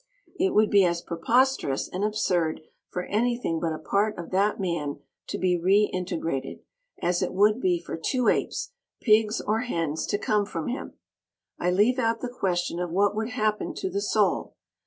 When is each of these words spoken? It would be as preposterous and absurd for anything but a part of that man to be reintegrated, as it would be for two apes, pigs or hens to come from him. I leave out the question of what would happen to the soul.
It 0.39 0.55
would 0.55 0.71
be 0.71 0.83
as 0.83 1.03
preposterous 1.03 1.87
and 1.87 2.03
absurd 2.03 2.61
for 2.89 3.03
anything 3.05 3.59
but 3.59 3.71
a 3.71 3.77
part 3.77 4.17
of 4.17 4.31
that 4.31 4.59
man 4.59 4.99
to 5.27 5.37
be 5.37 5.59
reintegrated, 5.59 6.61
as 7.03 7.21
it 7.21 7.33
would 7.35 7.61
be 7.61 7.77
for 7.79 7.95
two 7.97 8.27
apes, 8.27 8.71
pigs 8.99 9.41
or 9.41 9.59
hens 9.59 10.07
to 10.07 10.17
come 10.17 10.47
from 10.47 10.69
him. 10.69 10.95
I 11.59 11.69
leave 11.69 11.99
out 11.99 12.21
the 12.21 12.29
question 12.29 12.79
of 12.79 12.89
what 12.89 13.15
would 13.15 13.29
happen 13.29 13.75
to 13.75 13.91
the 13.91 14.01
soul. 14.01 14.55